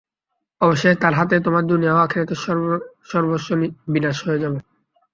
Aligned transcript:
অবশেষে 0.61 0.99
তার 1.01 1.13
হাতেই 1.19 1.41
তোমার 1.43 1.63
দুনিয়া 1.71 1.93
ও 1.95 2.03
আখিরাত 2.05 2.31
সর্বস্ব 3.11 3.49
বিনাশ 3.93 4.17
হয়ে 4.25 4.41
যাবে। 4.43 4.59